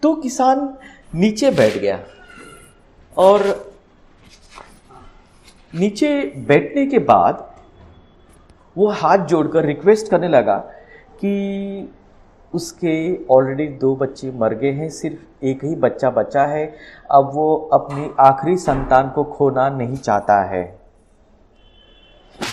तो 0.01 0.13
किसान 0.15 0.67
नीचे 1.15 1.51
बैठ 1.51 1.77
गया। 1.77 1.99
और 3.17 3.41
नीचे 5.75 6.33
बैठने 6.47 6.85
के 6.85 6.99
बाद 6.99 7.51
वो 8.77 8.87
हाथ 8.87 9.17
जोड़कर 9.17 9.65
रिक्वेस्ट 9.65 10.09
करने 10.11 10.27
लगा 10.27 10.57
कि 11.19 11.93
उसके 12.53 13.25
ऑलरेडी 13.25 13.67
दो 13.67 13.95
बच्चे 13.95 14.31
मर 14.31 14.53
गए 14.53 14.71
हैं 14.71 14.89
सिर्फ़ 14.89 15.45
एक 15.45 15.63
ही 15.63 15.75
बच्चा 15.75 16.09
बचा 16.09 16.45
है। 16.45 16.65
अब 17.11 17.29
वो 17.33 17.55
अपनी 17.73 18.09
आखिरी 18.19 18.57
संतान 18.57 19.09
को 19.09 19.23
खोना 19.23 19.69
नहीं 19.69 19.97
चाहता 19.97 20.41
है। 20.43 20.79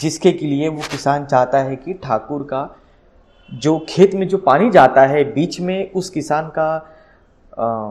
जिसके 0.01 0.33
के 0.33 0.47
लिए 0.47 0.69
वो 0.69 0.83
किसान 0.91 1.27
चाहता 1.27 1.59
है 1.59 1.77
कि 1.77 1.95
ठाकुर 1.95 2.43
का 2.43 2.77
जो 3.55 3.87
खेत 3.89 4.15
में 4.15 4.29
जो 4.29 4.39
पानी 4.39 4.71
जाता 4.71 5.07
है 5.07 5.25
बीच 5.25 5.61
में 5.61 5.93
उस 5.93 6.11
किसान 6.11 6.49
का 6.49 6.71
आ, 7.59 7.91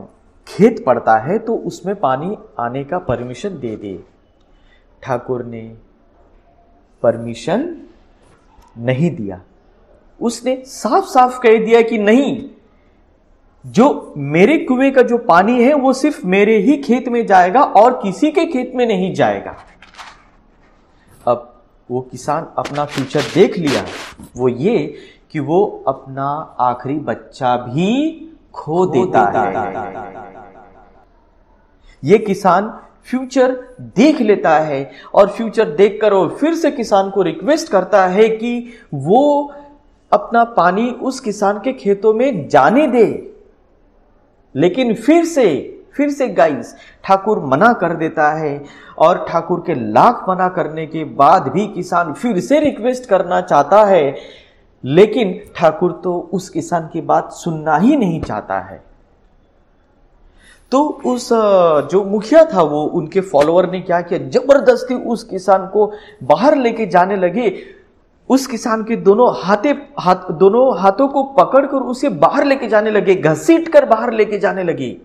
खेत 0.50 0.84
पड़ता 0.84 1.16
है 1.18 1.38
तो 1.38 1.54
उसमें 1.56 1.96
पानी 1.96 2.38
आने 2.58 2.84
का 2.84 2.98
परमिशन 2.98 3.48
दे 3.48 3.76
दे। 3.76 4.04
ठाकुर 5.02 5.44
ने 5.44 5.76
परमिशन 7.02 7.82
नहीं 8.78 9.16
दिया। 9.16 9.40
उसने 10.20 10.62
साफ़ 10.66 11.04
साफ़ 11.04 11.40
कह 11.40 11.64
दिया 11.64 11.82
कि 11.82 11.98
नहीं, 11.98 12.50
जो 13.66 14.14
मेरे 14.16 14.58
कुएँ 14.58 14.90
का 14.90 15.02
जो 15.02 15.18
पानी 15.18 15.62
है, 15.62 15.74
वो 15.74 15.92
सिर्फ़ 15.92 16.26
मेरे 16.26 16.56
ही 16.58 16.76
खेत 16.76 17.08
में 17.08 17.26
जाएगा 17.26 17.62
और 17.62 18.00
किसी 18.02 18.30
के 18.30 18.46
खेत 18.46 18.72
में 18.74 18.86
नहीं 18.86 19.14
जाएगा। 19.14 19.56
अब 21.26 21.62
वो 21.90 22.00
किसान 22.00 22.46
अपना 22.58 22.84
फ्यूचर 22.84 23.22
देख 23.34 23.58
लिया। 23.58 23.86
वो 24.36 24.48
ये 24.48 24.94
कि 25.30 25.40
वो 25.40 25.84
अपना 25.88 26.56
आखिरी 26.60 26.94
बच्चा 26.94 27.56
भी 27.56 28.26
खो 28.54 28.86
देता 28.86 29.22
है। 29.30 30.08
ये 32.02 32.18
किसान 32.18 32.68
फ्यूचर 33.04 33.50
देख 33.96 34.20
लेता 34.20 34.58
है 34.58 34.90
और 35.14 35.28
फ्यूचर 35.28 35.70
देखकर 35.70 36.14
वो 36.14 36.28
फिर 36.30 36.54
से 36.54 36.70
किसान 36.70 37.10
को 37.10 37.22
रिक्वेस्ट 37.22 37.70
करता 37.72 38.04
है 38.06 38.28
कि 38.28 38.68
वो 38.94 39.52
अपना 40.12 40.44
पानी 40.44 40.90
उस 41.02 41.20
किसान 41.20 41.58
के 41.58 41.72
खेतों 41.72 42.12
में 42.14 42.48
जाने 42.48 42.86
दे। 42.86 43.06
लेकिन 44.54 44.94
फिर 44.94 45.24
से 45.24 45.76
फिर 45.96 46.10
से 46.10 46.28
गाइस 46.28 46.74
ठाकुर 47.04 47.38
मना 47.40 47.72
कर 47.72 47.92
देता 47.94 48.30
है 48.32 48.64
और 48.98 49.24
ठाकुर 49.28 49.62
के 49.66 49.74
लाख 49.74 50.24
मना 50.28 50.48
करने 50.48 50.86
के 50.86 51.04
बाद 51.14 51.48
भी 51.48 51.66
किसान 51.66 52.12
फिर 52.12 52.40
से 52.40 52.60
रिक्वेस्ट 52.60 53.08
करना 53.08 53.40
चाहता 53.40 53.84
है 53.84 54.16
लेकिन 54.84 55.38
ठाकुर 55.56 56.00
तो 56.04 56.18
उस 56.32 56.48
किसान 56.48 56.88
की 56.92 57.00
बात 57.00 57.32
सुनना 57.32 57.76
ही 57.76 57.96
नहीं 57.96 58.20
चाहता 58.22 58.58
है। 58.60 58.82
तो 60.72 60.82
उस 61.06 61.28
जो 61.92 62.02
मुखिया 62.04 62.44
था 62.44 62.62
वो, 62.62 62.82
उनके 62.84 63.20
फॉलोअर 63.20 63.70
ने 63.70 63.80
क्या 63.80 64.00
किया? 64.00 64.18
ज़बरदस्ती 64.28 64.94
उस 64.94 65.24
किसान 65.24 65.66
को 65.66 65.92
बाहर 66.22 66.56
लेके 66.56 66.86
जाने 66.86 67.16
लगे। 67.16 67.52
उस 68.30 68.46
किसान 68.46 68.82
के 68.84 68.96
दोनों 68.96 69.28
हाथे, 69.36 69.70
हाथ, 69.98 70.30
दोनों 70.32 70.78
हाथों 70.78 71.08
को 71.08 71.22
पकड़कर 71.38 71.76
उसे 71.76 72.08
बाहर 72.08 72.44
लेके 72.44 72.66
जाने 72.68 72.90
लगे 72.90 73.14
घसीट 73.14 73.68
कर 73.68 73.84
बाहर 73.84 74.12
लेके 74.12 74.38
जाने 74.38 74.62
लगे। 74.62 74.96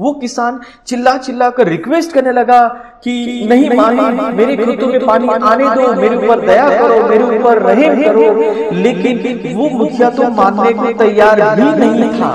वो 0.00 0.12
किसान 0.12 0.60
चिल्ला 0.86 1.16
चिल्ला 1.18 1.48
कर 1.50 1.68
रिक्वेस्ट 1.68 2.12
करने 2.12 2.32
लगा 2.32 2.66
कि 3.04 3.46
नहीं, 3.48 3.70
मानी 3.70 4.36
मेरे 4.36 4.56
खेतों 4.56 4.88
में 4.88 5.04
पानी 5.06 5.28
आने 5.28 5.64
दो 5.74 5.94
मेरे 5.94 6.16
ऊपर 6.16 6.46
दया 6.46 6.68
करो 6.78 7.08
मेरे 7.08 7.38
ऊपर 7.38 7.62
रहे 7.62 7.88
करो। 8.04 8.70
लेकिन 8.72 9.56
वो 9.56 9.68
मुखिया 9.70 10.10
तो 10.10 10.28
मानने 10.30 10.72
को 10.72 10.92
तैयार 10.98 11.40
ही 11.60 11.70
नहीं 11.78 12.10
था। 12.20 12.30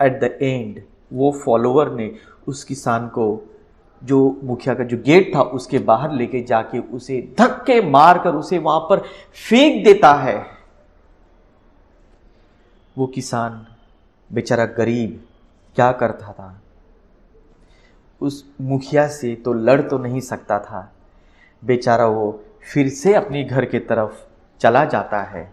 एट 0.00 0.20
द 0.20 0.38
एंड 0.42 0.82
वो 1.12 1.30
फॉलोअर 1.44 1.90
ने 1.90 2.10
उस 2.48 2.64
किसान 2.64 3.06
को 3.08 3.26
जो 4.02 4.18
मुखिया 4.44 4.74
का 4.74 4.84
जो 4.84 4.96
गेट 4.96 5.30
था 5.36 5.42
उसके 5.56 5.78
बाहर 5.78 6.12
लेके 6.12 6.42
जाके 6.42 6.78
उसे 6.78 7.20
धक्के 7.38 7.80
मारकर 7.90 8.34
उसे 8.34 8.58
वहाँ 8.58 8.80
पर 8.80 9.02
फेंक 9.48 9.84
देता 9.84 10.12
है। 10.14 10.34
वो 12.96 13.06
किसान 13.06 13.66
बेचारा 14.30 14.64
गरीब 14.78 15.20
क्या 15.76 15.90
करता 15.92 16.32
था? 16.32 16.60
उस 18.20 18.44
मुखिया 18.60 19.06
से 19.08 19.34
तो 19.34 19.52
लड़ 19.52 19.80
तो 19.80 19.98
नहीं 19.98 20.20
सकता 20.20 20.58
था। 20.58 20.92
बेचारा 21.62 22.06
वो 22.06 22.40
फिर 22.72 22.88
से 22.88 23.14
अपने 23.14 23.44
घर 23.44 23.64
के 23.64 23.78
तरफ़ 23.78 24.20
चला 24.60 24.84
जाता 24.84 25.22
है। 25.22 25.52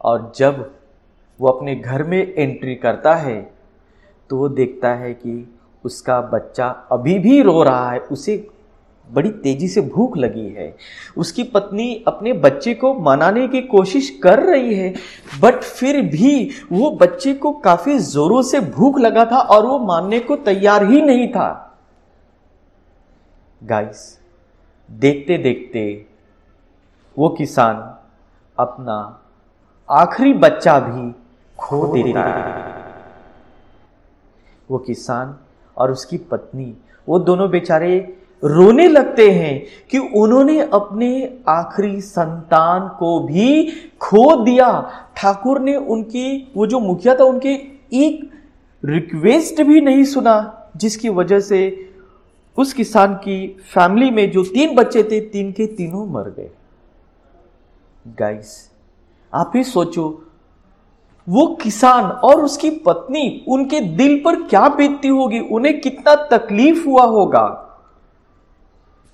और 0.00 0.32
जब 0.36 0.70
वो 1.40 1.48
अपने 1.48 1.74
घर 1.74 2.02
में 2.02 2.34
एंट्री 2.34 2.74
करता 2.74 3.14
है 3.14 3.40
तो 4.30 4.36
वो 4.36 4.48
देखता 4.48 4.94
है 4.94 5.12
कि 5.14 5.54
उसका 5.84 6.20
बच्चा 6.22 6.68
अभी 6.92 7.18
भी 7.18 7.40
रो 7.42 7.62
रहा 7.62 7.90
है, 7.90 7.98
उसे 8.00 8.36
बड़ी 9.08 9.30
तेज़ी 9.42 9.68
से 9.68 9.80
भूख 9.80 10.16
लगी 10.16 10.48
है। 10.48 10.74
उसकी 11.16 11.42
पत्नी 11.44 12.04
अपने 12.06 12.32
बच्चे 12.32 12.74
को 12.74 12.92
मनाने 13.00 13.46
की 13.48 13.60
कोशिश 13.62 14.08
कर 14.22 14.42
रही 14.42 14.74
है 14.74 14.92
बट 15.40 15.62
फिर 15.62 16.00
भी 16.02 16.50
वो 16.72 16.90
बच्चे 16.90 17.34
को 17.34 17.52
काफ़ी 17.60 17.98
जोरों 17.98 18.42
से 18.42 18.60
भूख 18.60 18.98
लगा 18.98 19.24
था 19.24 19.38
और 19.38 19.66
वो 19.66 19.78
मानने 19.78 20.20
को 20.20 20.36
तैयार 20.36 20.84
ही 20.84 21.02
नहीं 21.02 21.28
था। 21.28 21.50
गाइस 23.60 24.18
देखते 24.88 25.38
देखते 25.38 25.84
वो 27.16 27.28
किसान 27.28 27.76
अपना 28.58 28.96
आखिरी 29.88 30.32
बच्चा 30.34 30.78
भी 30.78 31.10
खो 31.58 31.86
देता 31.86 32.24
है। 32.24 32.70
वो 34.70 34.78
किसान 34.78 35.36
और 35.76 35.92
उसकी 35.92 36.16
पत्नी 36.30 36.74
वो 37.08 37.18
दोनों 37.18 37.50
बेचारे 37.50 37.92
रोने 38.44 38.88
लगते 38.88 39.30
हैं 39.30 39.66
कि 39.90 39.98
उन्होंने 39.98 40.60
अपने 40.60 41.38
आखिरी 41.48 42.00
संतान 42.00 42.88
को 42.88 43.20
भी 43.20 43.66
खो 44.00 44.44
दिया। 44.44 44.90
ठाकुर 45.16 45.60
ने 45.60 45.76
उनकी, 45.76 46.52
वो 46.56 46.66
जो 46.66 46.80
मुखिया 46.80 47.14
था, 47.14 47.24
उनके 47.24 47.52
एक 47.92 48.30
रिक्वेस्ट 48.84 49.62
भी 49.62 49.80
नहीं 49.80 50.04
सुना, 50.04 50.68
जिसकी 50.76 51.08
वजह 51.08 51.40
से 51.40 51.88
उस 52.58 52.72
किसान 52.72 53.14
की 53.14 53.56
फैमिली 53.74 54.10
में 54.10 54.30
जो 54.30 54.44
तीन 54.44 54.74
बच्चे 54.74 55.02
थे, 55.02 55.20
तीन 55.20 55.52
के 55.52 55.66
तीनों 55.66 56.06
मर 56.06 56.22
गए। 56.22 56.50
गाइस 58.18 58.70
आप 59.34 59.52
ही 59.56 59.64
सोचो, 59.64 60.24
वो 61.28 61.46
किसान 61.46 62.04
और 62.04 62.44
उसकी 62.44 62.70
पत्नी, 62.70 63.44
उनके 63.48 63.80
दिल 63.80 64.22
पर 64.24 64.42
क्या 64.42 64.68
बीतती 64.68 65.08
होगी? 65.08 65.40
उन्हें 65.40 65.80
कितना 65.80 66.14
तकलीफ़ 66.14 66.88
हुआ 66.88 67.04
होगा? 67.04 67.68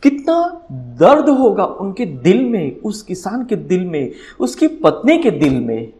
कितना 0.02 0.66
दर्द 0.72 1.28
होगा 1.28 1.64
उनके 1.64 2.06
दिल 2.06 2.44
में, 2.44 2.80
उस 2.80 3.02
किसान 3.02 3.44
के 3.44 3.56
दिल 3.56 3.86
में, 3.86 4.12
उसकी 4.40 4.68
पत्नी 4.68 5.18
के 5.18 5.30
दिल 5.30 5.60
में। 5.60 5.92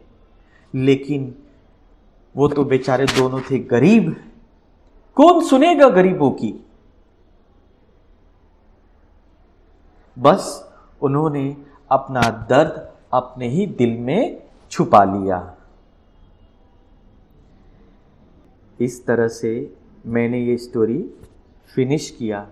लेकिन 0.75 1.35
वो 2.35 2.47
तो 2.47 2.63
बेचारे 2.63 3.05
दोनों 3.05 3.41
थे 3.41 3.59
गरीब। 3.59 4.15
कौन 5.15 5.43
सुनेगा 5.43 5.89
गरीबों 5.89 6.31
की? 6.31 6.65
बस 10.19 10.71
उन्होंने 11.01 11.57
अपना 11.91 12.21
दर्द 12.21 12.91
अपने 13.13 13.47
ही 13.47 13.67
दिल 13.67 13.97
में 13.97 14.43
छुपा 14.71 15.03
लिया। 15.03 15.55
इस 18.81 19.05
तरह 19.05 19.27
से 19.27 19.73
मैंने 20.05 20.39
ये 20.39 20.57
स्टोरी 20.57 21.09
फिनिश 21.75 22.15
किया। 22.19 22.47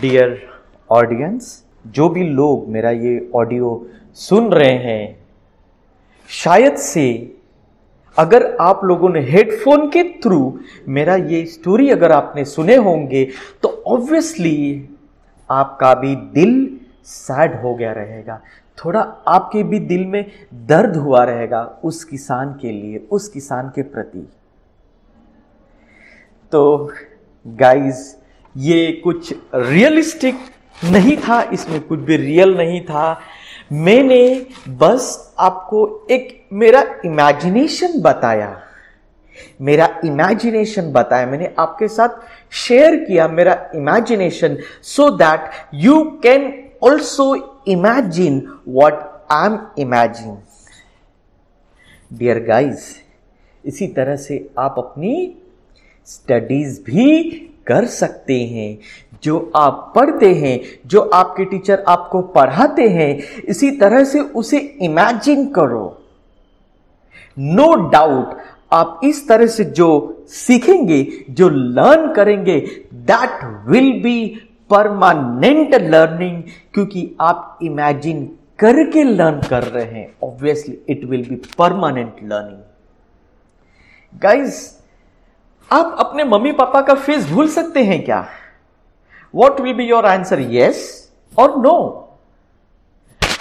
डियर 0.00 0.38
ऑडियंस 0.90 1.64
जो 1.86 2.08
भी 2.08 2.24
लोग 2.24 2.68
मेरा 2.68 2.90
ये 2.90 3.30
ऑडियो 3.34 3.86
सुन 4.16 4.52
रहे 4.52 4.74
हैं, 4.74 5.18
शायद 6.30 6.76
से 6.76 7.34
अगर 8.16 8.44
आप 8.60 8.80
लोगों 8.84 9.08
ने 9.08 9.20
हेडफोन 9.20 9.88
के 9.88 10.02
थ्रू 10.22 10.58
मेरा 10.88 11.14
ये 11.16 11.44
स्टोरी 11.46 11.90
अगर 11.90 12.12
आपने 12.12 12.44
सुने 12.44 12.76
होंगे 12.76 13.24
तो 13.62 13.68
ऑब्वियसली 13.86 14.88
आपका 15.48 15.92
भी 15.94 16.14
दिल 16.34 16.78
सैड 17.04 17.60
हो 17.62 17.74
गया 17.74 17.92
रहेगा। 17.92 18.40
थोड़ा 18.78 19.00
आपके 19.28 19.62
भी 19.62 19.78
दिल 19.80 20.04
में 20.06 20.24
दर्द 20.66 20.96
हुआ 20.96 21.24
रहेगा 21.24 21.62
उस 21.84 22.02
किसान 22.04 22.52
के 22.62 22.72
लिए, 22.72 22.98
उस 23.10 23.28
किसान 23.28 23.68
के 23.68 23.82
प्रति। 23.84 24.28
तो 26.52 26.92
गाइस 27.46 28.17
ये 28.58 28.92
कुछ 29.04 29.32
रियलिस्टिक 29.54 30.38
नहीं 30.84 31.16
था, 31.16 31.42
इसमें 31.42 31.80
कुछ 31.80 31.98
भी 31.98 32.16
रियल 32.16 32.56
नहीं 32.56 32.80
था। 32.84 33.20
मैंने 33.72 34.46
बस 34.68 35.34
आपको 35.38 36.06
एक 36.10 36.46
मेरा 36.52 36.82
इमेजिनेशन 37.04 38.00
बताया। 38.00 38.62
मेरा 39.60 39.88
इमेजिनेशन 40.04 40.92
बताया। 40.92 41.26
मैंने 41.26 41.54
आपके 41.58 41.88
साथ 41.88 42.08
शेयर 42.52 42.96
किया 42.96 43.28
मेरा 43.28 43.54
imagination 43.74 44.56
so 44.82 45.10
that 45.10 45.50
you 45.74 46.02
can 46.22 46.52
also 46.82 47.34
imagine 47.68 48.40
what 48.68 49.00
I 49.32 49.46
am 49.46 49.58
imagine 49.78 50.38
dear 52.12 52.44
guys 52.44 52.84
इसी 53.64 53.86
तरह 53.86 54.16
से 54.16 54.48
आप 54.58 54.74
अपनी 54.78 55.14
स्टडीज़ 56.06 56.80
भी 56.82 57.04
कर 57.68 57.84
सकते 57.84 58.40
हैं, 58.40 58.78
जो 59.22 59.52
आप 59.56 59.92
पढ़ते 59.96 60.34
हैं, 60.34 60.60
जो 60.86 61.00
आपके 61.00 61.44
टीचर 61.44 61.84
आपको 61.88 62.22
पढ़ाते 62.22 62.88
हैं, 62.88 63.18
इसी 63.48 63.70
तरह 63.70 64.04
से 64.04 64.20
उसे 64.20 64.58
इमेजिन 64.58 65.46
करो। 65.46 66.02
नो 67.38 67.66
no 67.66 67.92
डाउट 67.92 68.38
आप 68.72 69.00
इस 69.04 69.28
तरह 69.28 69.46
से 69.46 69.64
जो 69.64 70.24
सीखेंगे, 70.28 71.24
जो 71.30 71.48
लर्न 71.48 72.14
करेंगे 72.14 72.60
that 72.94 73.66
will 73.68 73.92
be 73.92 74.42
permanent 74.70 75.74
learning 75.74 76.42
क्योंकि 76.74 77.16
आप 77.20 77.58
इमेजिन 77.62 78.26
करके 78.58 79.04
लर्न 79.04 79.40
कर 79.50 79.62
रहे 79.62 79.84
हैं। 79.84 80.14
Obviously 80.22 80.78
it 80.88 81.04
will 81.04 81.28
be 81.28 81.36
permanent 81.36 82.12
learning 82.22 82.60
guys 84.22 84.77
आप 85.72 85.96
अपने 85.98 86.24
मम्मी 86.24 86.52
पापा 86.52 86.80
का 86.80 86.94
फेस 86.94 87.30
भूल 87.30 87.48
सकते 87.48 87.82
हैं 87.84 88.04
क्या? 88.04 88.26
What 89.34 89.60
will 89.60 89.74
be 89.74 89.84
your 89.84 90.06
answer 90.06 90.40
yes 90.40 91.10
और 91.38 91.56
no 91.58 92.08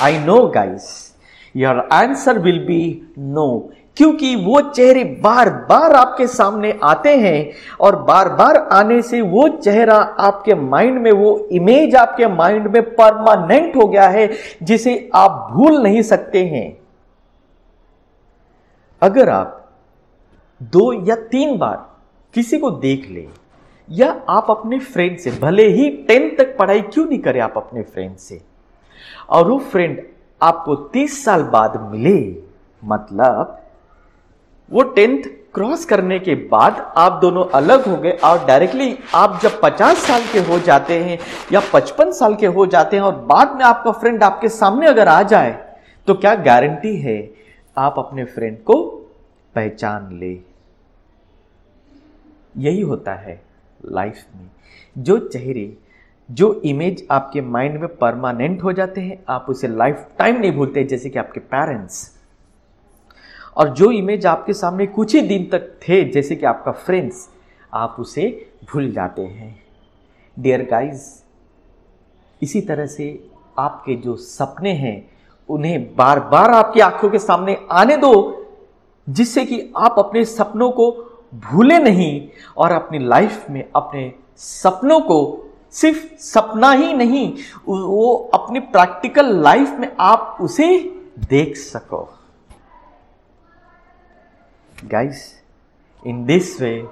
I 0.01 0.17
know 0.19 0.48
guys 0.48 1.15
your 1.55 1.89
answer 1.91 2.39
will 2.39 2.60
be 2.60 3.13
no 3.17 3.69
क्योंकि 3.98 4.36
वो 4.36 4.62
चेहरे 4.62 5.03
बार 5.03 5.50
बार 5.50 5.91
आपके 5.91 6.27
सामने 6.27 6.79
आते 6.84 7.17
हैं 7.17 7.51
और 7.79 7.96
बार 8.03 8.29
बार 8.29 8.55
आने 8.55 9.01
से 9.01 9.22
वो 9.22 9.48
चेहरा 9.50 9.96
आपके 9.96 10.55
माइंड 10.55 11.00
में, 11.01 11.12
वो 11.12 11.48
इमेज 11.51 11.96
आपके 11.96 12.27
माइंड 12.27 12.67
में 12.67 12.81
परमानेंट 12.96 13.75
हो 13.75 13.88
गया 13.88 14.07
है, 14.07 14.29
जिसे 14.63 15.10
आप 15.15 15.50
भूल 15.51 15.77
नहीं 15.81 16.01
सकते 16.01 16.46
हैं। 16.46 16.77
अगर 19.01 19.29
आप 19.29 19.72
दो 20.63 20.91
या 21.07 21.15
तीन 21.15 21.57
बार 21.57 21.97
किसी 22.34 22.57
को 22.57 22.69
देख 22.72 23.10
ले, 23.10 23.27
या 23.89 24.10
आप 24.29 24.48
अपने 24.50 24.79
फ्रेंड 24.79 25.17
से, 25.17 25.31
भले 25.31 25.67
ही 25.67 25.89
टेंथ 26.07 26.38
तक 26.38 26.55
पढ़ाई 26.57 26.81
क्यों 26.84 27.05
नहीं 27.05 27.19
करें 27.19 27.39
आप 27.41 27.53
अपने 27.57 27.81
फ्रेंड 27.84 28.15
से। 28.17 28.41
और 29.29 29.48
वो 29.48 29.57
फ्रेंड 29.72 30.01
आपको 30.41 30.75
तीस 30.93 31.24
साल 31.25 31.43
बाद 31.46 31.79
मिले 31.91 32.19
मतलब 32.84 33.62
वो 34.72 34.84
टेंथ 34.86 35.24
क्रॉस 35.53 35.86
करने 35.86 36.17
के 36.19 36.34
बाद 36.48 36.79
आप 36.98 37.19
दोनों 37.22 37.46
अलग 37.55 37.86
हो 37.88 37.96
गए, 37.98 38.12
और 38.12 38.46
डायरेक्टली 38.46 38.98
आप 39.15 39.39
जब 39.43 39.60
50 39.62 39.98
साल 39.98 40.24
के 40.34 40.39
हो 40.41 40.60
जाते 40.60 41.00
हैं, 41.00 41.17
या 41.53 41.62
55 41.74 42.12
साल 42.12 42.36
के 42.36 42.47
हो 42.47 42.65
जाते 42.65 42.95
हैं, 42.95 43.04
और 43.04 43.15
बाद 43.25 43.56
में 43.58 43.63
आपका 43.65 43.91
फ्रेंड 43.93 44.23
आपके 44.23 44.49
सामने 44.52 44.88
अगर 44.88 45.08
आ 45.08 45.21
जाए 45.23 45.52
तो 46.08 46.13
क्या 46.15 46.36
गारंटी 46.43 46.95
है 46.97 47.17
आप 47.78 47.95
अपने 47.97 48.25
फ्रेंड 48.25 48.58
को 48.63 48.84
पहचान 49.56 50.10
ले? 50.19 50.34
यही 52.58 52.82
होता 52.82 53.13
है 53.13 53.41
लाइफ 53.86 54.26
में। 54.36 54.50
जो 54.98 55.17
चेहरे, 55.20 55.78
जो 56.32 56.54
इमेज 56.65 57.08
आपके 57.12 57.41
माइंड 57.41 57.80
में 57.80 57.96
परमानेंट 57.96 58.63
हो 58.63 58.74
जाते 58.74 59.02
हैं, 59.02 59.24
आप 59.30 59.46
उसे 59.50 59.67
लाइफ 59.67 60.08
टाइम 60.17 60.39
नहीं 60.39 60.52
भूलते, 60.52 60.84
जैसे 60.84 61.10
कि 61.10 61.20
आपके 61.20 61.39
पेरेंट्स 61.39 62.17
और 63.58 63.70
जो 63.70 63.91
इमेज 63.91 64.26
आपके 64.26 64.54
सामने 64.54 64.86
कुछ 64.86 65.15
ही 65.15 65.22
दिन 65.22 65.50
तक 65.50 65.80
थे, 65.89 66.04
जैसे 66.04 66.36
कि 66.36 66.46
आपका 66.46 66.72
फ्रेंड्स 66.72 67.30
आप 67.74 67.96
उसे 68.00 68.52
भूल 68.74 68.91
जाते 68.91 69.22
हैं। 69.22 69.63
डियर 70.39 70.67
गाइस 70.72 71.24
इसी 72.41 72.62
तरह 72.62 72.86
से 72.86 73.30
आपके 73.60 73.96
जो 73.96 74.15
सपने 74.15 74.72
हैं, 74.72 75.12
उन्हें 75.50 75.96
बार 75.96 76.20
बार 76.20 76.52
आपकी 76.52 76.80
आँखों 76.80 77.10
के 77.10 77.20
सामने 77.20 77.58
आने 77.72 77.98
दो, 77.98 78.46
जिससे 79.10 79.46
कि 79.46 79.74
आप 79.78 79.96
अपने 79.98 80.26
सपनों 80.26 80.72
को 80.72 80.91
भूले 81.34 81.80
नहीं 81.80 82.30
और 82.58 82.72
अपनी 82.72 83.00
लाइफ 83.00 83.50
में 83.50 83.63
अपने 83.76 84.12
सपनों 84.38 85.00
को 85.02 85.44
सिर्फ़ 85.72 86.06
सपना 86.24 86.72
ही 86.72 86.94
नहीं, 86.94 87.32
वो 87.68 88.16
अपनी 88.34 88.60
प्रैक्टिकल 88.60 89.34
लाइफ 89.44 89.70
में 89.80 89.96
आप 90.00 90.38
उसे 90.42 90.68
देख 91.30 91.56
सको। 91.58 92.08
Guys 94.86 95.42
in 96.08 96.26
this 96.26 96.60
way 96.62 96.88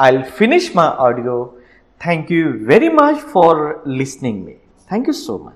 I 0.00 0.22
finish 0.22 0.72
my 0.76 0.88
audio 0.88 1.60
thank 2.00 2.30
you 2.30 2.52
very 2.66 2.88
much 2.88 3.16
for 3.16 3.82
listening 3.86 4.44
me 4.44 4.56
thank 4.92 5.08
you 5.08 5.12
so 5.14 5.38
much 5.38 5.52